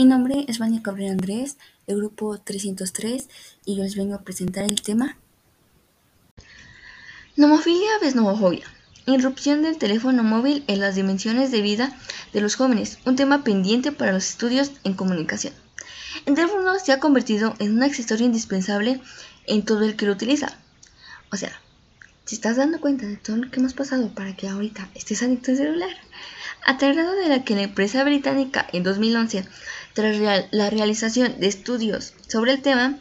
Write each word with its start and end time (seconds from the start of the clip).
Mi 0.00 0.06
nombre 0.06 0.46
es 0.48 0.58
Vania 0.58 0.80
Cabrera 0.82 1.12
Andrés, 1.12 1.58
del 1.86 1.98
grupo 1.98 2.38
303, 2.38 3.28
y 3.66 3.76
yo 3.76 3.82
les 3.82 3.96
vengo 3.96 4.14
a 4.14 4.22
presentar 4.22 4.64
el 4.64 4.80
tema 4.80 5.18
Nomofilia 7.36 7.98
vs 8.00 8.14
nomofobia. 8.14 8.64
Irrupción 9.04 9.60
del 9.60 9.76
teléfono 9.76 10.22
móvil 10.22 10.64
en 10.68 10.80
las 10.80 10.94
dimensiones 10.94 11.50
de 11.50 11.60
vida 11.60 11.94
de 12.32 12.40
los 12.40 12.56
jóvenes, 12.56 12.96
un 13.04 13.14
tema 13.14 13.44
pendiente 13.44 13.92
para 13.92 14.12
los 14.12 14.26
estudios 14.30 14.72
en 14.84 14.94
comunicación. 14.94 15.52
El 16.24 16.34
teléfono 16.34 16.78
se 16.78 16.92
ha 16.92 16.98
convertido 16.98 17.54
en 17.58 17.76
un 17.76 17.82
accesorio 17.82 18.24
indispensable 18.24 19.02
en 19.46 19.66
todo 19.66 19.84
el 19.84 19.96
que 19.96 20.06
lo 20.06 20.12
utiliza. 20.12 20.56
O 21.30 21.36
sea, 21.36 21.52
si 22.24 22.36
estás 22.36 22.56
dando 22.56 22.80
cuenta 22.80 23.04
de 23.04 23.18
todo 23.18 23.36
lo 23.36 23.50
que 23.50 23.60
hemos 23.60 23.74
pasado 23.74 24.08
para 24.14 24.34
que 24.34 24.48
ahorita 24.48 24.88
estés 24.94 25.22
adicto 25.22 25.50
al 25.50 25.58
celular, 25.58 25.90
a 26.66 26.74
de 26.74 27.28
la 27.28 27.42
que 27.44 27.54
la 27.54 27.62
empresa 27.62 28.04
británica 28.04 28.66
en 28.72 28.82
2011, 28.82 29.44
tras 29.94 30.16
la 30.50 30.70
realización 30.70 31.40
de 31.40 31.48
estudios 31.48 32.14
sobre 32.28 32.52
el 32.52 32.62
tema, 32.62 32.98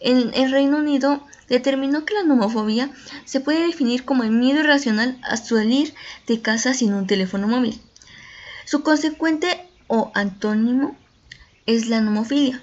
en 0.00 0.32
el 0.34 0.50
Reino 0.50 0.78
Unido 0.78 1.24
determinó 1.48 2.04
que 2.04 2.14
la 2.14 2.24
nomofobia 2.24 2.90
se 3.24 3.40
puede 3.40 3.66
definir 3.66 4.04
como 4.04 4.24
el 4.24 4.30
miedo 4.30 4.60
irracional 4.60 5.18
a 5.22 5.36
salir 5.36 5.94
de 6.26 6.40
casa 6.40 6.74
sin 6.74 6.92
un 6.92 7.06
teléfono 7.06 7.48
móvil. 7.48 7.80
Su 8.64 8.82
consecuente 8.82 9.64
o 9.86 10.10
antónimo 10.14 10.96
es 11.66 11.88
la 11.88 12.00
nomofilia. 12.00 12.62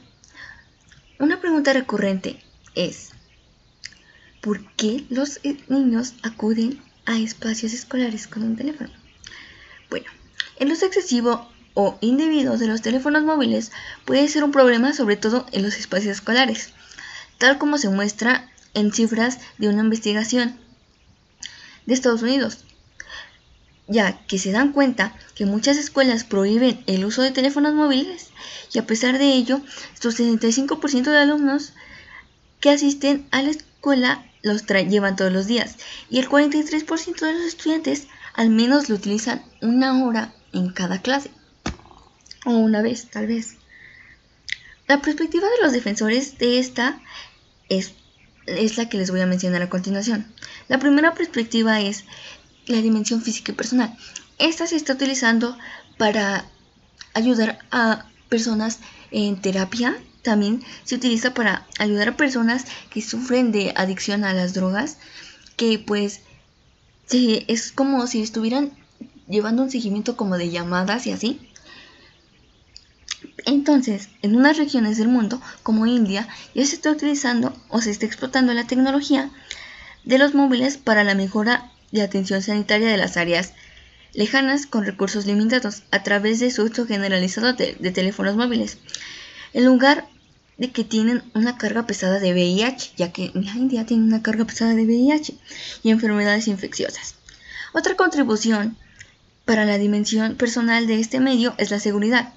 Una 1.19 1.39
pregunta 1.39 1.73
recurrente 1.73 2.41
es, 2.75 3.11
¿por 4.41 4.65
qué 4.75 5.05
los 5.09 5.39
niños 5.69 6.15
acuden 6.23 6.81
a 7.05 7.17
espacios 7.17 7.73
escolares 7.73 8.27
con 8.27 8.43
un 8.43 8.57
teléfono? 8.57 8.89
Bueno, 9.89 10.07
el 10.57 10.71
uso 10.71 10.85
excesivo 10.85 11.49
o 11.73 11.97
indebido 12.01 12.57
de 12.57 12.67
los 12.67 12.81
teléfonos 12.81 13.23
móviles 13.23 13.71
puede 14.05 14.27
ser 14.27 14.43
un 14.43 14.51
problema 14.51 14.93
sobre 14.93 15.17
todo 15.17 15.45
en 15.51 15.63
los 15.63 15.77
espacios 15.77 16.17
escolares, 16.17 16.69
tal 17.37 17.57
como 17.57 17.77
se 17.77 17.89
muestra 17.89 18.49
en 18.73 18.91
cifras 18.91 19.39
de 19.57 19.69
una 19.69 19.83
investigación 19.83 20.57
de 21.85 21.93
Estados 21.93 22.21
Unidos, 22.21 22.59
ya 23.87 24.25
que 24.27 24.39
se 24.39 24.51
dan 24.51 24.71
cuenta 24.71 25.15
que 25.35 25.45
muchas 25.45 25.77
escuelas 25.77 26.23
prohíben 26.23 26.83
el 26.87 27.05
uso 27.05 27.21
de 27.21 27.31
teléfonos 27.31 27.73
móviles 27.73 28.29
y 28.71 28.79
a 28.79 28.85
pesar 28.85 29.17
de 29.17 29.33
ello, 29.33 29.57
el 29.57 30.11
75% 30.11 31.03
de 31.03 31.17
alumnos 31.17 31.73
que 32.59 32.69
asisten 32.69 33.27
a 33.31 33.41
la 33.41 33.49
escuela 33.49 34.25
los 34.41 34.65
llevan 34.65 35.15
todos 35.15 35.31
los 35.31 35.47
días 35.47 35.77
y 36.09 36.19
el 36.19 36.29
43% 36.29 37.19
de 37.19 37.33
los 37.33 37.43
estudiantes 37.43 38.07
al 38.33 38.49
menos 38.49 38.89
lo 38.89 38.95
utilizan 38.95 39.43
una 39.61 40.03
hora 40.03 40.33
en 40.53 40.69
cada 40.69 41.01
clase. 41.01 41.31
O 42.45 42.51
una 42.51 42.81
vez, 42.81 43.09
tal 43.09 43.27
vez. 43.27 43.57
La 44.87 45.01
perspectiva 45.01 45.47
de 45.47 45.63
los 45.63 45.71
defensores 45.71 46.37
de 46.37 46.59
esta 46.59 47.01
es, 47.69 47.93
es 48.45 48.77
la 48.77 48.89
que 48.89 48.97
les 48.97 49.11
voy 49.11 49.21
a 49.21 49.25
mencionar 49.25 49.61
a 49.61 49.69
continuación. 49.69 50.27
La 50.67 50.79
primera 50.79 51.13
perspectiva 51.13 51.79
es 51.81 52.03
la 52.67 52.81
dimensión 52.81 53.21
física 53.21 53.51
y 53.51 53.55
personal. 53.55 53.95
Esta 54.39 54.67
se 54.67 54.75
está 54.75 54.93
utilizando 54.93 55.57
para 55.97 56.45
ayudar 57.13 57.59
a 57.71 58.05
personas 58.29 58.79
en 59.11 59.39
terapia. 59.41 59.97
También 60.21 60.63
se 60.83 60.95
utiliza 60.95 61.33
para 61.33 61.65
ayudar 61.79 62.09
a 62.09 62.17
personas 62.17 62.65
que 62.89 63.01
sufren 63.01 63.51
de 63.51 63.73
adicción 63.75 64.23
a 64.23 64.33
las 64.33 64.53
drogas, 64.53 64.97
que 65.55 65.79
pues 65.79 66.21
es 67.11 67.71
como 67.71 68.07
si 68.07 68.21
estuvieran 68.21 68.71
llevando 69.27 69.63
un 69.63 69.71
seguimiento 69.71 70.17
como 70.17 70.37
de 70.37 70.49
llamadas 70.49 71.05
y 71.07 71.11
así. 71.11 71.39
Entonces, 73.45 74.09
en 74.21 74.35
unas 74.35 74.57
regiones 74.57 74.97
del 74.97 75.07
mundo, 75.07 75.41
como 75.63 75.85
India, 75.85 76.27
ya 76.55 76.65
se 76.65 76.75
está 76.75 76.91
utilizando 76.91 77.53
o 77.69 77.81
se 77.81 77.91
está 77.91 78.05
explotando 78.05 78.53
la 78.53 78.65
tecnología 78.65 79.29
de 80.03 80.17
los 80.17 80.33
móviles 80.33 80.77
para 80.77 81.03
la 81.03 81.15
mejora 81.15 81.71
de 81.91 82.01
atención 82.01 82.41
sanitaria 82.41 82.89
de 82.89 82.97
las 82.97 83.17
áreas 83.17 83.53
lejanas 84.13 84.65
con 84.65 84.85
recursos 84.85 85.25
limitados 85.25 85.83
a 85.91 86.03
través 86.03 86.39
de 86.39 86.51
su 86.51 86.63
uso 86.63 86.85
generalizado 86.85 87.53
de, 87.53 87.73
teléfonos 87.91 88.35
móviles. 88.35 88.77
En 89.53 89.65
lugar 89.65 90.07
de 90.57 90.71
que 90.71 90.83
tienen 90.83 91.23
una 91.33 91.57
carga 91.57 91.85
pesada 91.85 92.19
de 92.19 92.31
VIH, 92.33 92.93
ya 92.95 93.11
que 93.11 93.31
la 93.33 93.51
India 93.53 93.85
tiene 93.85 94.03
una 94.03 94.21
carga 94.21 94.45
pesada 94.45 94.75
de 94.75 94.85
VIH 94.85 95.35
y 95.83 95.89
enfermedades 95.89 96.47
infecciosas. 96.47 97.15
Otra 97.73 97.95
contribución 97.95 98.77
para 99.45 99.65
la 99.65 99.77
dimensión 99.77 100.35
personal 100.35 100.87
de 100.87 100.99
este 100.99 101.19
medio 101.19 101.55
es 101.57 101.71
la 101.71 101.79
seguridad, 101.79 102.33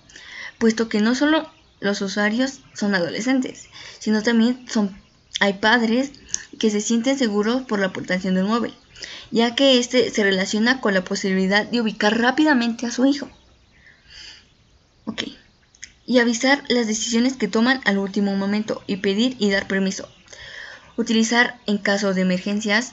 puesto 0.59 0.89
que 0.89 1.01
no 1.01 1.15
solo 1.15 1.49
los 1.81 2.01
usuarios 2.01 2.61
son 2.75 2.95
adolescentes, 2.95 3.69
sino 3.99 4.23
también 4.23 4.67
son, 4.69 4.97
hay 5.41 5.55
padres 5.55 6.13
que 6.59 6.71
se 6.71 6.81
sienten 6.81 7.19
seguros 7.19 7.63
por 7.63 7.79
la 7.79 7.89
aportación 7.89 8.35
del 8.35 8.45
móvil, 8.45 8.75
ya 9.31 9.55
que 9.55 9.79
este 9.79 10.11
se 10.11 10.23
relaciona 10.23 10.81
con 10.81 10.95
la 10.95 11.05
posibilidad 11.05 11.67
de 11.67 11.81
ubicar 11.81 12.19
rápidamente 12.19 12.87
a 12.87 12.91
su 12.91 13.05
hijo. 13.07 13.29
Ok. 15.05 15.25
Y 16.07 16.19
avisar 16.19 16.63
las 16.69 16.87
decisiones 16.87 17.37
que 17.37 17.49
toman 17.49 17.81
al 17.85 17.99
último 17.99 18.35
momento 18.37 18.83
y 18.87 18.97
pedir 18.97 19.37
y 19.39 19.51
dar 19.51 19.67
permiso. 19.67 20.09
Utilizar 20.97 21.61
en 21.67 21.79
caso 21.79 22.15
de 22.15 22.23
emergencias 22.23 22.93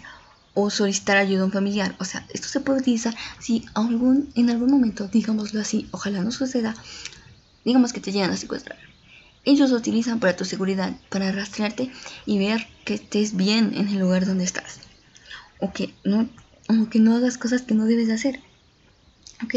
o 0.53 0.69
solicitar 0.69 1.17
ayuda 1.17 1.43
a 1.43 1.45
un 1.45 1.51
familiar. 1.51 1.95
O 1.99 2.05
sea, 2.05 2.25
esto 2.33 2.47
se 2.47 2.59
puede 2.59 2.79
utilizar 2.79 3.15
si 3.39 3.65
algún, 3.73 4.29
en 4.35 4.49
algún 4.49 4.71
momento, 4.71 5.07
digámoslo 5.07 5.61
así, 5.61 5.87
ojalá 5.91 6.21
no 6.21 6.31
suceda, 6.31 6.75
digamos 7.65 7.93
que 7.93 8.01
te 8.01 8.11
llegan 8.11 8.31
a 8.31 8.37
secuestrar. 8.37 8.77
Ellos 9.45 9.71
lo 9.71 9.77
utilizan 9.77 10.19
para 10.19 10.35
tu 10.35 10.45
seguridad, 10.45 10.95
para 11.09 11.31
rastrearte 11.31 11.91
y 12.25 12.39
ver 12.39 12.65
que 12.85 12.93
estés 12.93 13.35
bien 13.35 13.73
en 13.75 13.89
el 13.89 13.99
lugar 13.99 14.25
donde 14.25 14.45
estás. 14.45 14.79
O 15.59 15.73
que 15.73 15.93
no, 16.03 16.29
o 16.69 16.89
que 16.89 16.99
no 16.99 17.15
hagas 17.15 17.37
cosas 17.37 17.61
que 17.61 17.73
no 17.73 17.85
debes 17.85 18.09
hacer. 18.09 18.39
¿Ok? 19.43 19.55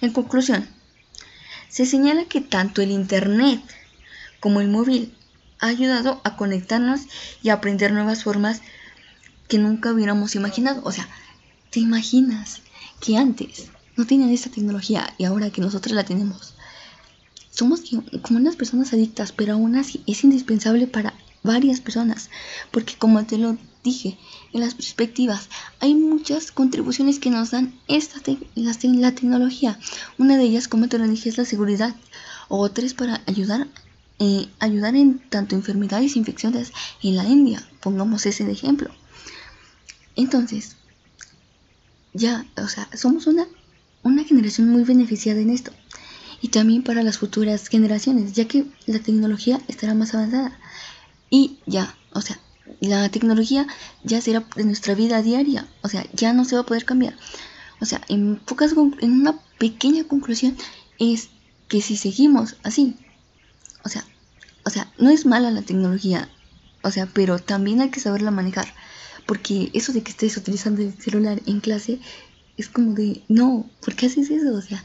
En 0.00 0.12
conclusión, 0.12 0.66
se 1.68 1.86
señala 1.86 2.24
que 2.24 2.40
tanto 2.40 2.82
el 2.82 2.90
Internet 2.90 3.62
como 4.40 4.60
el 4.60 4.68
móvil 4.68 5.14
ha 5.60 5.68
ayudado 5.68 6.20
a 6.24 6.36
conectarnos 6.36 7.02
y 7.42 7.50
a 7.50 7.54
aprender 7.54 7.92
nuevas 7.92 8.24
formas 8.24 8.62
que 9.48 9.58
nunca 9.58 9.92
hubiéramos 9.92 10.34
imaginado. 10.34 10.80
O 10.84 10.92
sea, 10.92 11.08
¿te 11.70 11.80
imaginas 11.80 12.62
que 13.00 13.16
antes 13.16 13.70
no 13.96 14.06
tenían 14.06 14.30
esta 14.30 14.50
tecnología 14.50 15.14
y 15.18 15.24
ahora 15.24 15.50
que 15.50 15.60
nosotros 15.60 15.94
la 15.94 16.04
tenemos? 16.04 16.54
Somos 17.52 17.82
como 18.22 18.38
unas 18.38 18.56
personas 18.56 18.92
adictas, 18.92 19.30
pero 19.30 19.52
aún 19.52 19.76
así 19.76 20.02
es 20.06 20.24
indispensable 20.24 20.86
para 20.86 21.14
varias 21.42 21.80
personas, 21.80 22.30
porque 22.70 22.94
como 22.96 23.24
te 23.26 23.36
lo 23.36 23.58
dije, 23.84 24.16
en 24.52 24.60
las 24.60 24.74
perspectivas 24.74 25.48
hay 25.78 25.94
muchas 25.94 26.50
contribuciones 26.50 27.18
que 27.18 27.30
nos 27.30 27.50
dan 27.50 27.78
esta 27.88 28.20
la, 28.54 28.72
la 28.82 29.14
tecnología. 29.14 29.78
Una 30.16 30.38
de 30.38 30.44
ellas, 30.44 30.66
como 30.66 30.88
te 30.88 30.98
lo 30.98 31.06
dije, 31.06 31.28
es 31.28 31.36
la 31.36 31.44
seguridad. 31.44 31.94
Otra 32.48 32.86
es 32.86 32.94
para 32.94 33.22
ayudar 33.26 33.68
eh, 34.18 34.48
ayudar 34.60 34.94
en 34.94 35.18
tanto 35.18 35.56
enfermedades 35.56 36.14
e 36.14 36.18
infecciones 36.20 36.72
en 37.02 37.16
la 37.16 37.24
India. 37.24 37.68
Pongamos 37.80 38.24
ese 38.24 38.44
de 38.44 38.52
ejemplo. 38.52 38.88
Entonces, 40.14 40.76
ya, 42.12 42.46
o 42.56 42.68
sea, 42.68 42.88
somos 42.96 43.26
una, 43.26 43.46
una 44.04 44.22
generación 44.24 44.68
muy 44.68 44.84
beneficiada 44.84 45.40
en 45.40 45.50
esto. 45.50 45.72
Y 46.42 46.48
también 46.48 46.82
para 46.82 47.02
las 47.02 47.18
futuras 47.18 47.68
generaciones, 47.68 48.32
ya 48.32 48.46
que 48.46 48.66
la 48.86 48.98
tecnología 48.98 49.60
estará 49.68 49.94
más 49.94 50.12
avanzada. 50.14 50.58
Y 51.30 51.58
ya, 51.66 51.96
o 52.12 52.20
sea, 52.20 52.38
la 52.80 53.08
tecnología 53.08 53.66
ya 54.02 54.20
será 54.20 54.44
de 54.56 54.64
nuestra 54.64 54.94
vida 54.94 55.22
diaria. 55.22 55.66
O 55.82 55.88
sea, 55.88 56.04
ya 56.12 56.32
no 56.32 56.44
se 56.44 56.56
va 56.56 56.62
a 56.62 56.66
poder 56.66 56.84
cambiar. 56.84 57.16
O 57.80 57.84
sea, 57.84 58.00
en, 58.08 58.36
pocas, 58.36 58.72
en 58.72 59.12
una 59.12 59.38
pequeña 59.58 60.04
conclusión 60.04 60.56
es 60.98 61.28
que 61.68 61.80
si 61.80 61.96
seguimos 61.96 62.56
así, 62.64 62.96
o 63.84 63.88
sea, 63.88 64.04
o 64.64 64.70
sea, 64.70 64.92
no 64.98 65.10
es 65.10 65.26
mala 65.26 65.50
la 65.50 65.62
tecnología, 65.62 66.28
o 66.82 66.90
sea, 66.90 67.06
pero 67.06 67.38
también 67.38 67.80
hay 67.80 67.90
que 67.90 68.00
saberla 68.00 68.30
manejar. 68.30 68.66
Porque 69.26 69.70
eso 69.72 69.92
de 69.92 70.02
que 70.02 70.10
estés 70.10 70.36
utilizando 70.36 70.82
el 70.82 70.92
celular 71.00 71.40
en 71.46 71.60
clase 71.60 72.00
es 72.56 72.68
como 72.68 72.94
de, 72.94 73.22
no, 73.28 73.70
¿por 73.80 73.94
qué 73.94 74.06
haces 74.06 74.30
eso? 74.30 74.54
O 74.54 74.60
sea, 74.60 74.84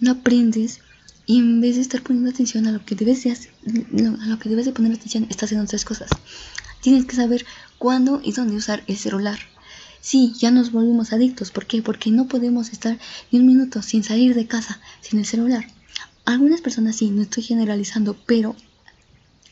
no 0.00 0.12
aprendes 0.12 0.80
y 1.26 1.38
en 1.38 1.60
vez 1.60 1.76
de 1.76 1.82
estar 1.82 2.02
poniendo 2.02 2.30
atención 2.30 2.66
a 2.66 2.72
lo 2.72 2.84
que 2.84 2.94
debes 2.94 3.24
de 3.24 3.32
hacer, 3.32 3.52
a 4.20 4.26
lo 4.26 4.38
que 4.38 4.48
debes 4.48 4.66
de 4.66 4.72
poner 4.72 4.92
atención, 4.92 5.26
estás 5.30 5.44
haciendo 5.44 5.64
otras 5.64 5.84
cosas. 5.84 6.10
Tienes 6.80 7.06
que 7.06 7.16
saber 7.16 7.46
cuándo 7.78 8.20
y 8.22 8.32
dónde 8.32 8.56
usar 8.56 8.84
el 8.86 8.96
celular. 8.96 9.38
Sí, 10.00 10.34
ya 10.38 10.50
nos 10.50 10.70
volvimos 10.70 11.14
adictos. 11.14 11.50
¿Por 11.50 11.66
qué? 11.66 11.80
Porque 11.80 12.10
no 12.10 12.28
podemos 12.28 12.72
estar 12.72 12.98
ni 13.30 13.38
un 13.38 13.46
minuto 13.46 13.80
sin 13.80 14.04
salir 14.04 14.34
de 14.34 14.46
casa, 14.46 14.80
sin 15.00 15.18
el 15.18 15.24
celular. 15.24 15.66
Algunas 16.26 16.60
personas 16.60 16.96
sí, 16.96 17.10
no 17.10 17.22
estoy 17.22 17.42
generalizando, 17.42 18.16
pero, 18.26 18.54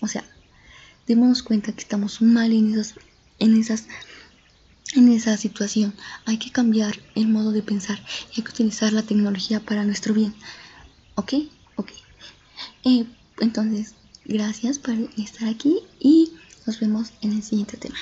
o 0.01 0.09
sea, 0.09 0.25
démonos 1.07 1.43
cuenta 1.43 1.73
que 1.73 1.81
estamos 1.81 2.21
mal 2.21 2.53
en 2.53 2.73
esas, 2.73 2.95
en 3.39 3.57
esas 3.57 3.87
en 4.95 5.09
esa 5.09 5.37
situación. 5.37 5.95
Hay 6.27 6.39
que 6.39 6.51
cambiar 6.51 7.01
el 7.15 7.29
modo 7.29 7.53
de 7.53 7.63
pensar 7.63 7.99
y 8.31 8.41
hay 8.41 8.45
que 8.45 8.51
utilizar 8.51 8.93
la 8.93 9.03
tecnología 9.03 9.61
para 9.61 9.85
nuestro 9.85 10.13
bien. 10.13 10.35
¿Ok? 11.15 11.35
Eh, 12.85 13.07
Entonces, 13.41 13.95
gracias 14.25 14.79
por 14.79 14.95
estar 15.17 15.49
aquí 15.49 15.79
y 15.99 16.33
nos 16.67 16.81
vemos 16.81 17.13
en 17.23 17.33
el 17.33 17.43
siguiente 17.43 17.77
tema. 17.77 17.97